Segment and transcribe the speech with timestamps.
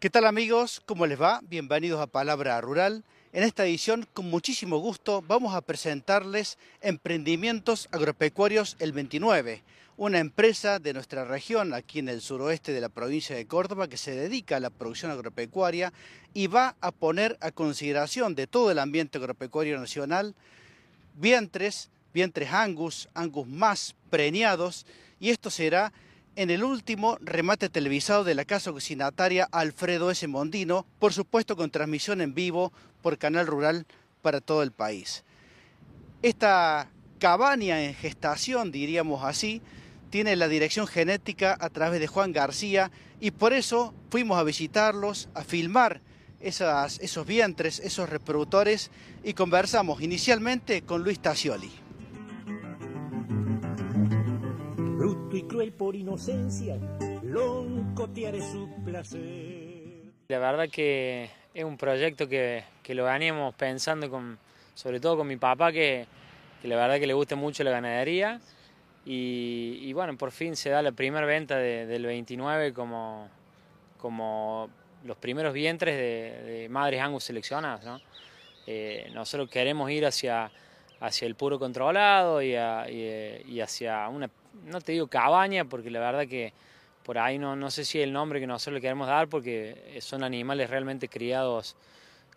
[0.00, 0.80] ¿Qué tal amigos?
[0.86, 1.40] ¿Cómo les va?
[1.42, 3.04] Bienvenidos a Palabra Rural.
[3.30, 9.62] En esta edición, con muchísimo gusto, vamos a presentarles Emprendimientos Agropecuarios el 29,
[9.98, 13.98] una empresa de nuestra región, aquí en el suroeste de la provincia de Córdoba, que
[13.98, 15.92] se dedica a la producción agropecuaria
[16.32, 20.34] y va a poner a consideración de todo el ambiente agropecuario nacional
[21.14, 24.86] vientres, vientres angus, angus más preñados,
[25.20, 25.92] y esto será
[26.38, 30.24] en el último remate televisado de la casa cocinataria Alfredo S.
[30.28, 33.86] Mondino, por supuesto con transmisión en vivo por Canal Rural
[34.22, 35.24] para todo el país.
[36.22, 39.62] Esta cabaña en gestación, diríamos así,
[40.10, 45.28] tiene la dirección genética a través de Juan García y por eso fuimos a visitarlos,
[45.34, 46.02] a filmar
[46.38, 48.92] esos vientres, esos reproductores
[49.24, 51.87] y conversamos inicialmente con Luis Tacioli.
[55.32, 56.76] Y cruel por inocencia,
[58.52, 60.12] su placer.
[60.28, 64.38] La verdad que es un proyecto que, lo veníamos pensando con,
[64.74, 66.06] sobre todo con mi papá, que,
[66.62, 68.40] la verdad que le gusta mucho la ganadería.
[69.04, 73.28] Y, bueno, por fin se da la primera venta del 29 como,
[73.96, 74.68] como
[75.04, 78.02] los primeros vientres de, madres angus seleccionadas.
[78.66, 80.50] Eh, nosotros queremos ir hacia,
[81.00, 84.30] hacia el puro controlado y, y hacia una
[84.64, 86.52] no te digo cabaña, porque la verdad que
[87.04, 89.98] por ahí no, no sé si es el nombre que nosotros le queremos dar, porque
[90.00, 91.76] son animales realmente criados,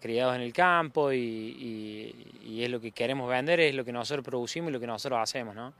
[0.00, 4.70] criados en el campo y, es lo que queremos vender, es lo que nosotros producimos
[4.70, 5.72] y lo que nosotros hacemos, ¿no?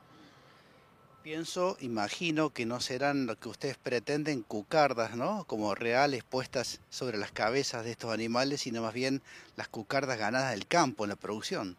[1.22, 5.44] Pienso, imagino que no serán lo que ustedes pretenden cucardas, ¿no?
[5.44, 9.20] Como reales puestas sobre las cabezas de estos animales, sino más bien
[9.56, 11.76] las cucardas ganadas del campo en la producción.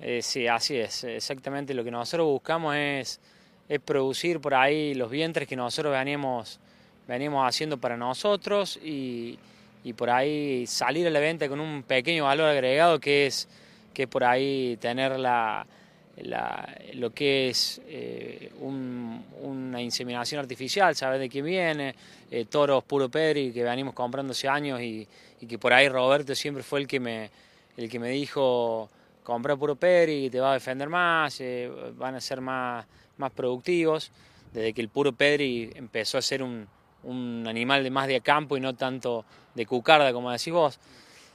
[0.00, 1.04] Eh, sí, así es.
[1.04, 3.20] Exactamente lo que nosotros buscamos es
[3.84, 6.60] producir por ahí los vientres que nosotros veníamos,
[7.08, 9.38] venimos haciendo para nosotros y,
[9.96, 13.48] por ahí salir a la venta con un pequeño valor agregado que es
[13.92, 15.66] que por ahí tener la,
[16.94, 21.94] lo que es eh, una inseminación artificial, saber de quién viene,
[22.30, 25.06] eh, toros puro peri que venimos comprando hace años y,
[25.48, 27.28] que por ahí Roberto siempre fue el que me,
[27.76, 28.88] el que me dijo
[29.24, 32.86] compra puro peri, te va a defender más, eh, van a ser más
[33.16, 34.10] más productivos,
[34.52, 36.68] desde que el puro Pedri empezó a ser un,
[37.46, 40.80] animal de más de campo y no tanto de cucarda, como decís vos.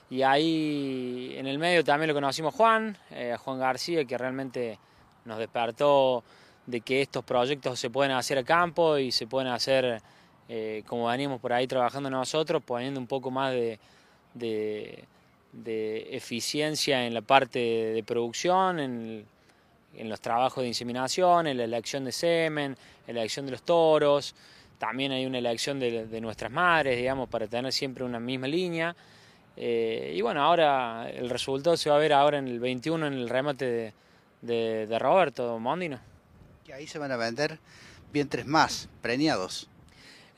[0.09, 4.79] Y ahí en el medio también lo conocimos Juan, eh, Juan García, que realmente
[5.25, 6.23] nos despertó
[6.65, 10.01] de que estos proyectos se pueden hacer a campo y se pueden hacer
[10.47, 15.03] eh, como venimos por ahí trabajando nosotros, poniendo un poco más de,
[15.51, 19.25] de eficiencia en la parte de producción, en
[19.95, 22.77] en los trabajos de inseminación, en la elección de semen,
[23.07, 24.35] en la elección de los toros,
[24.77, 28.95] también hay una elección de, nuestras madres, digamos, para tener siempre una misma línea.
[29.57, 33.13] Eh, y bueno, ahora el resultado se va a ver ahora en el 21 en
[33.13, 33.93] el remate
[34.41, 35.99] de, Roberto Mondino.
[36.65, 37.59] Y ahí se van a vender
[38.13, 39.67] vientres más, preñados.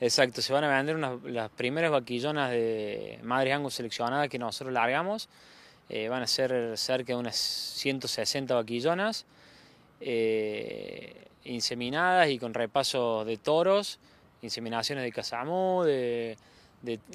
[0.02, 0.98] Exacto, se van a vender
[1.30, 5.28] las primeras vaquillonas de madres angus seleccionadas que nosotros largamos.
[5.88, 9.26] Eh, van a ser cerca de unas 160 vaquillonas.
[10.00, 14.00] Eh, inseminadas y con repaso de toros,
[14.42, 16.36] inseminaciones de Casamú, de,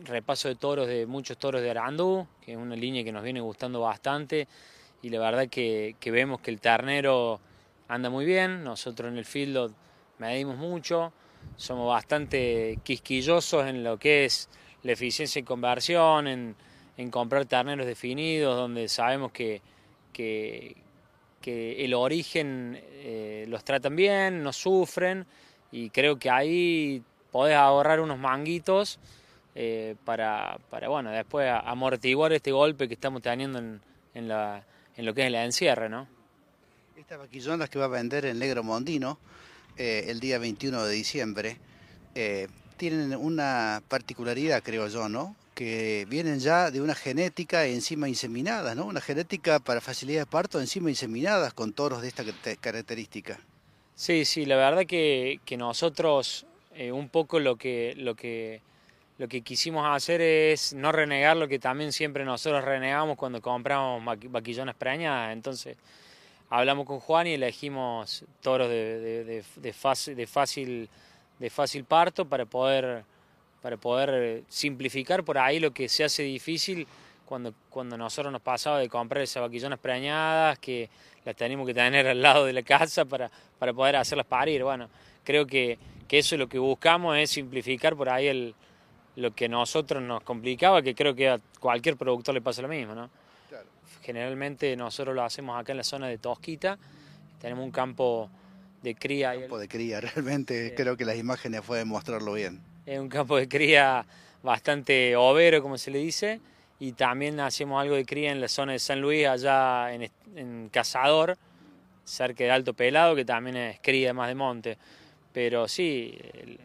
[0.05, 3.41] repaso de toros de muchos toros de Arandú, que es una línea que nos viene
[3.41, 4.47] gustando bastante
[5.01, 7.41] y la verdad que, vemos que el ternero
[7.89, 9.73] anda muy bien, nosotros en el field
[10.19, 11.11] medimos mucho,
[11.55, 14.49] somos bastante quisquillosos en lo que es
[14.83, 16.55] la eficiencia y conversión, en,
[17.11, 19.61] comprar terneros definidos, donde sabemos que,
[20.11, 20.75] que
[21.85, 25.25] el origen eh, los tratan bien, no sufren
[25.71, 28.99] y creo que ahí podés ahorrar unos manguitos
[29.55, 33.81] eh, para, para, bueno, después amortiguar este golpe que estamos teniendo en,
[34.13, 36.07] en, lo que es el encierre, ¿no?
[36.95, 39.17] Estas vaquillonas que va a vender en Negro Mondino
[39.77, 41.57] eh, el día 21 de diciembre
[42.77, 45.35] tienen una particularidad, creo yo, ¿no?
[45.57, 48.85] que vienen ya de una genética encima inseminada, ¿no?
[48.85, 52.23] Una genética para facilidad de parto encima inseminadas con toros de esta
[52.61, 53.39] característica.
[53.95, 56.45] Sí, sí, la verdad que, nosotros
[56.75, 58.61] eh, un poco lo que, lo, que,
[59.17, 64.03] lo que quisimos hacer es no renegar lo que también siempre nosotros renegamos cuando compramos
[64.29, 65.75] vaquillones preñadas, entonces
[66.49, 70.89] hablamos con Juan y elegimos toros de, de, fácil, de, fácil,
[71.39, 73.03] de fácil parto para poder
[73.61, 76.87] para poder eh, simplificar por ahí lo que se hace difícil
[77.25, 80.89] cuando, cuando nosotros nos pasaba de comprar esas vaquillonas preñadas, que
[81.25, 83.29] las teníamos que tener al lado de la casa para,
[83.59, 84.63] para poder hacerlas parir.
[84.63, 84.89] Bueno,
[85.23, 85.77] creo que,
[86.07, 88.55] que eso es lo que buscamos, es simplificar por ahí el,
[89.17, 92.69] lo que a nosotros nos complicaba, que creo que a cualquier productor le pasa lo
[92.69, 93.09] mismo, ¿no?
[94.07, 96.79] Generalmente nosotros lo hacemos acá en la zona de Tosquita,
[97.41, 98.29] tenemos un campo
[98.81, 99.33] de cría.
[99.33, 102.61] Un campo de cría, realmente creo que las imágenes pueden mostrarlo bien.
[102.85, 104.05] Es un campo de cría
[104.41, 106.39] bastante overo, como se le dice,
[106.79, 111.37] y también hacemos algo de cría en la zona de San Luis, allá en, Cazador,
[112.05, 114.77] cerca de Alto Pelado, que también es cría más de monte.
[115.33, 116.17] Pero sí,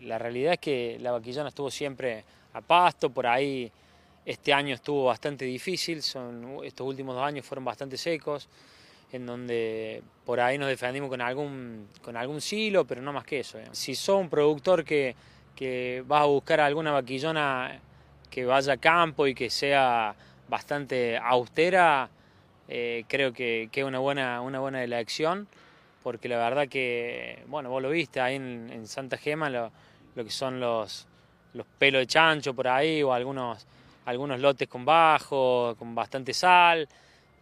[0.02, 2.22] la realidad es que la vaquillona estuvo siempre
[2.52, 3.72] a pasto, por ahí
[4.24, 8.48] este año estuvo bastante difícil, son, estos últimos dos años fueron bastante secos,
[9.12, 13.40] en donde por ahí nos defendimos con algún, con algún silo, pero no más que
[13.40, 13.58] eso.
[13.72, 15.14] Si sos un productor que,
[15.54, 17.80] que vas a buscar alguna vaquillona
[18.30, 20.14] que vaya a campo y que sea
[20.48, 22.08] bastante austera,
[22.68, 25.46] eh, creo que, es una buena, una buena elección,
[26.02, 29.70] porque la verdad que, bueno, vos lo viste ahí en, Santa Gema, lo,
[30.14, 31.06] que son los,
[31.52, 33.66] los pelos de chancho por ahí, o algunos,
[34.04, 36.88] algunos lotes con bajo, con bastante sal.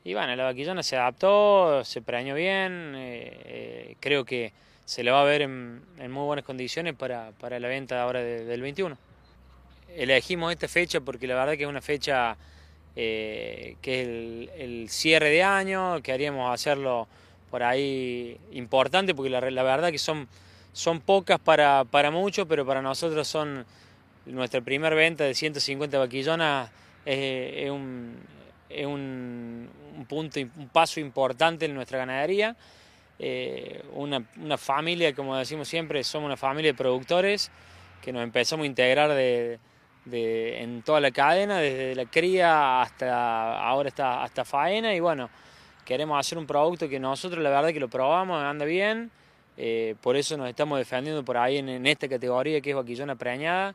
[0.05, 4.53] Y bueno, la vaquillona se adaptó, se preñó bien, eh, eh, creo que
[4.85, 8.97] se le va a ver en, muy buenas condiciones para, la venta ahora del 21
[9.97, 12.37] elegimos esta fecha porque la verdad que es una fecha
[12.97, 17.07] eh, que es el, cierre de año, que haríamos hacerlo
[17.51, 20.29] por ahí importante, porque la, verdad que son,
[20.73, 23.65] son pocas para, para muchos, pero para nosotros son
[24.33, 26.71] nuestra primera venta de 150 vaquillonas,
[27.05, 28.17] es, un,
[28.69, 29.69] es un,
[30.09, 32.57] punto, un paso importante en nuestra ganadería.
[33.19, 37.51] Eh, una, una familia, como decimos siempre, somos una familia de productores
[38.01, 39.59] que nos empezamos a integrar de,
[40.07, 45.29] en toda la cadena, desde la cría hasta ahora está hasta faena y bueno,
[45.85, 49.11] queremos hacer un producto que nosotros la verdad que lo probamos, anda bien,
[49.57, 53.75] eh, por eso nos estamos defendiendo por ahí en, esta categoría que es vaquillona preñada.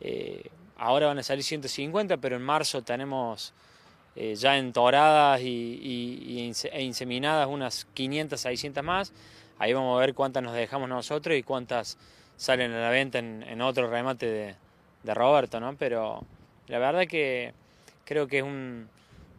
[0.00, 3.52] Eh, ahora van a salir 150, pero en marzo tenemos
[4.14, 9.12] eh, ya entoradas y, e inseminadas unas 500, 600 más.
[9.58, 11.98] Ahí vamos a ver cuántas nos dejamos nosotros y cuántas
[12.36, 14.56] salen a la venta en otro remate
[15.04, 15.76] de, Roberto, ¿no?
[15.76, 16.24] Pero
[16.66, 17.54] la verdad que
[18.04, 18.44] creo que es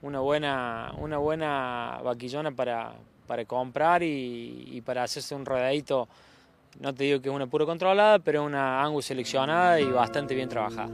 [0.01, 2.93] una, buena, una buena vaquillona para,
[3.25, 6.07] para comprar y, para hacerse un rodeadito.
[6.79, 10.49] No te digo que es una puro controlada, pero una Angus seleccionada y bastante bien
[10.49, 10.89] trabajada.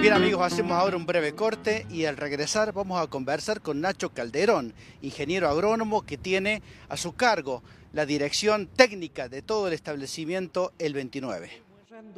[0.00, 4.10] Bien amigos, hacemos ahora un breve corte y al regresar vamos a conversar con Nacho
[4.10, 7.62] Calderón, ingeniero agrónomo que tiene a su cargo
[7.92, 11.50] la dirección técnica de todo el establecimiento el 29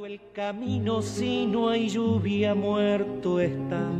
[0.06, 3.90] el camino si no hay lluvia muerto está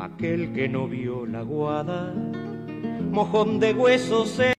[0.00, 2.12] aquel que no vio la guada,
[3.10, 4.40] mojón de huesos